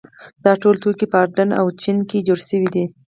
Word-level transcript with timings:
دا 0.43 0.53
ټول 0.61 0.75
توکي 0.81 1.05
په 1.11 1.17
اردن 1.23 1.49
او 1.59 1.65
چین 1.81 1.97
کې 2.09 2.25
جوړ 2.27 2.39
شوي 2.49 2.69
دي. 2.75 2.85